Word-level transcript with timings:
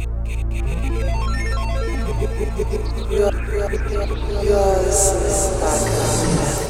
Come 0.00 0.08
on, 5.62 6.69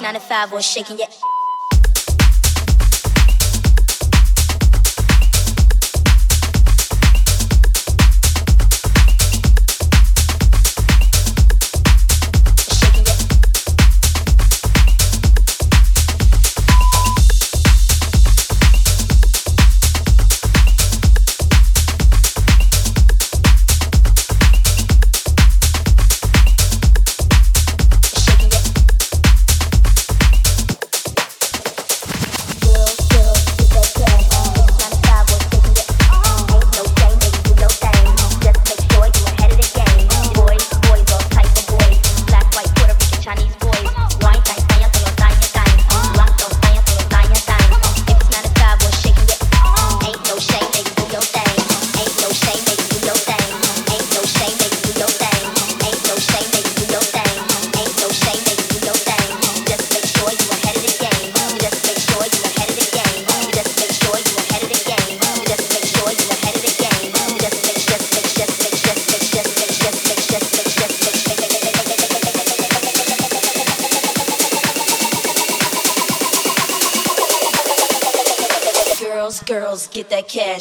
9 0.00 0.14
to 0.14 0.20
5 0.20 0.52
was 0.52 0.64
shaking 0.64 0.98
your 0.98 1.08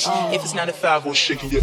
If 0.07 0.43
it's 0.43 0.53
not 0.53 0.69
a 0.69 0.73
five, 0.73 1.05
we'll 1.05 1.13
shake 1.13 1.43
your. 1.51 1.61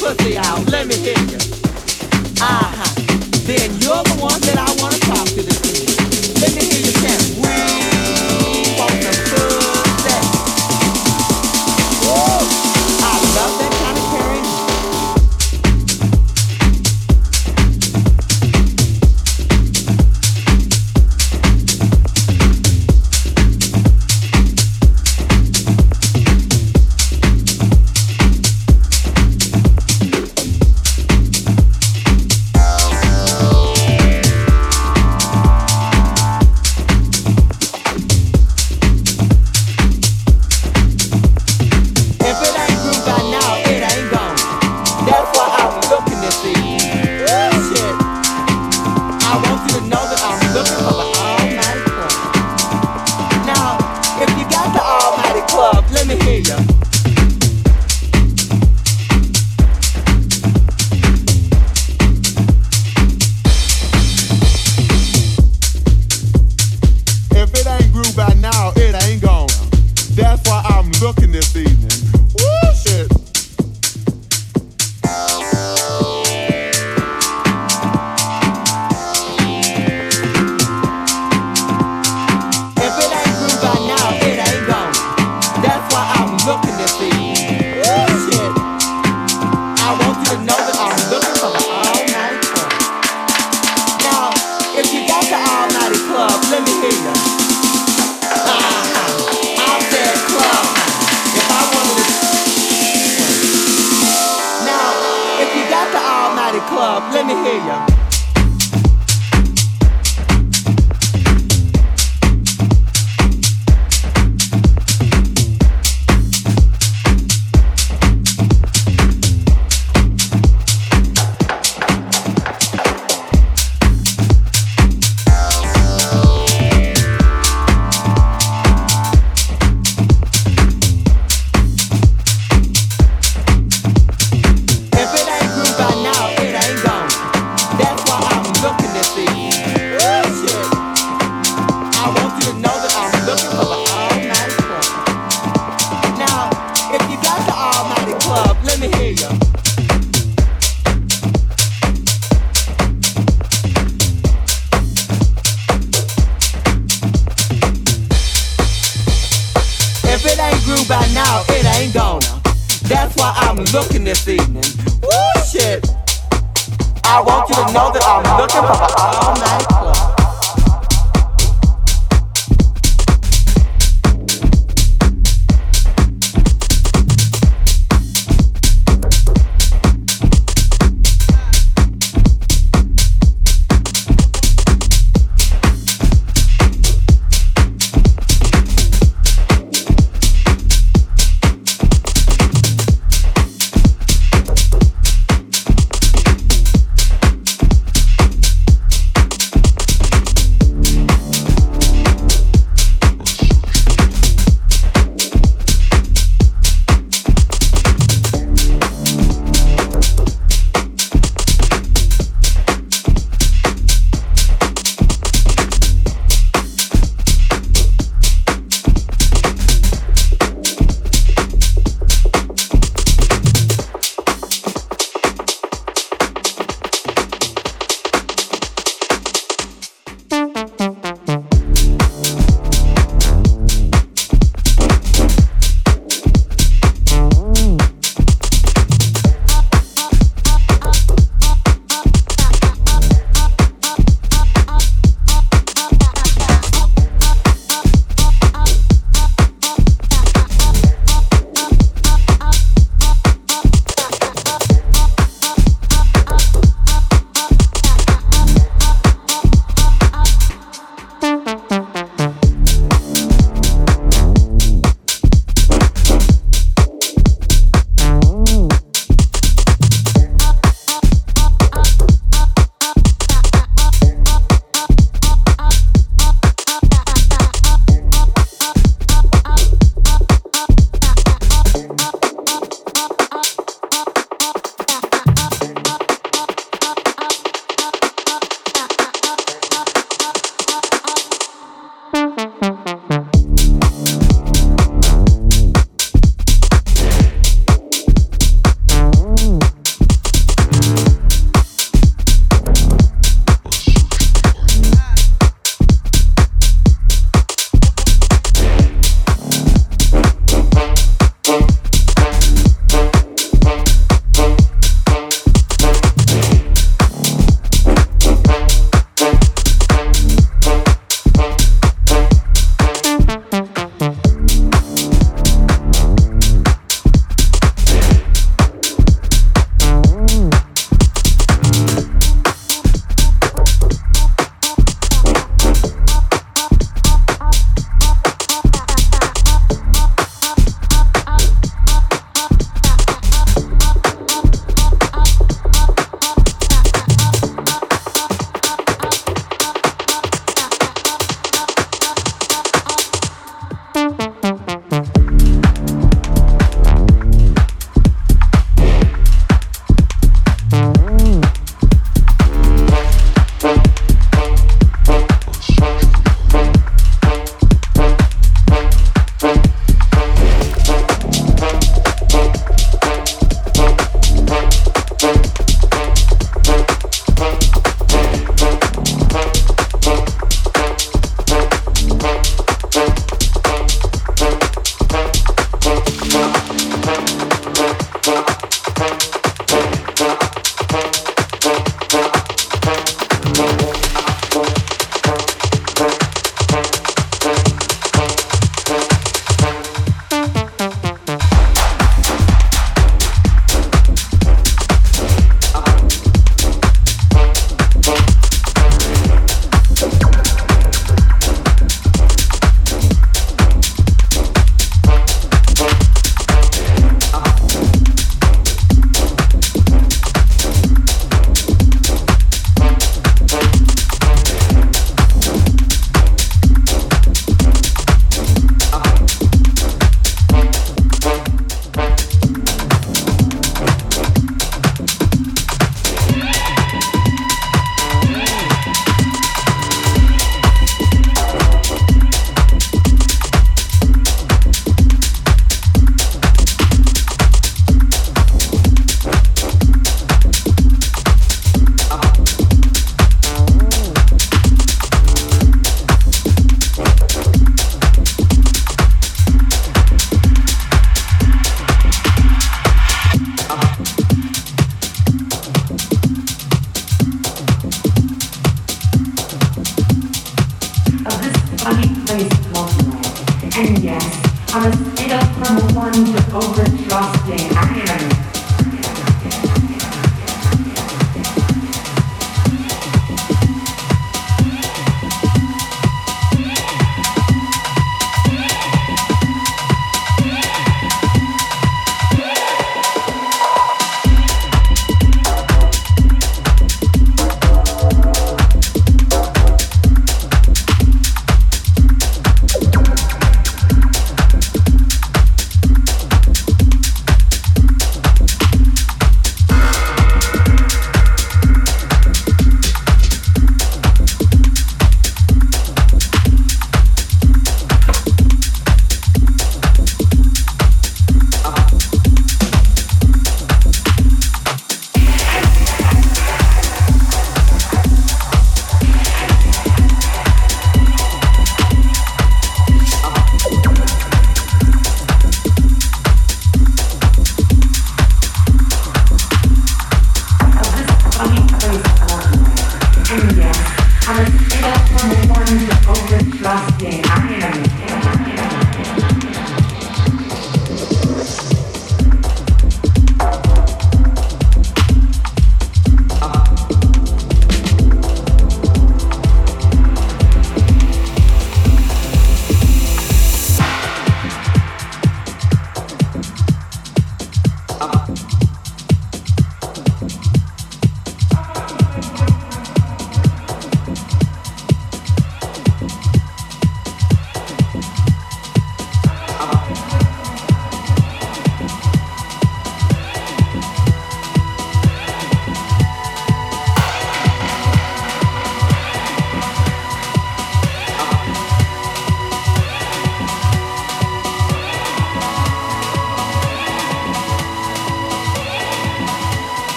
pussy 0.00 0.36
out. 0.38 0.68
Let 0.70 0.86
me 0.86 0.94
hear 0.96 1.18
you. 1.28 1.38
Uh 2.40 2.70
huh. 2.76 2.92
Then 3.46 3.70
you're 3.80 4.02
the 4.04 4.16
one 4.20 4.40
that 4.42 4.58
I 4.58 4.70
wanna 4.80 4.98
talk 4.98 5.26
to. 5.36 5.41